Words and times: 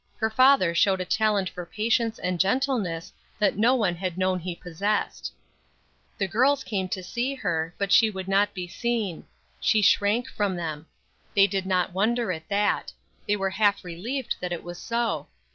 Her 0.17 0.31
father 0.31 0.73
showed 0.73 0.99
a 0.99 1.05
talent 1.05 1.47
for 1.47 1.63
patience 1.63 2.17
and 2.17 2.39
gentleness 2.39 3.13
that 3.37 3.55
no 3.55 3.75
one 3.75 3.93
had 3.93 4.17
known 4.17 4.39
he 4.39 4.55
possessed. 4.55 5.31
The 6.17 6.27
girls 6.27 6.63
came 6.63 6.89
to 6.89 7.03
see 7.03 7.35
her; 7.35 7.75
but 7.77 7.91
she 7.91 8.09
would 8.09 8.27
not 8.27 8.55
be 8.55 8.67
seen. 8.67 9.27
She 9.59 9.83
shrank 9.83 10.27
from 10.27 10.55
them. 10.55 10.87
They 11.35 11.45
did 11.45 11.67
not 11.67 11.93
wonder 11.93 12.31
at 12.31 12.49
that; 12.49 12.91
they 13.27 13.35
were 13.35 13.51
half 13.51 13.83
relieved 13.85 14.37
that 14.39 14.51
it 14.51 14.63
was 14.63 14.79
so. 14.79 15.27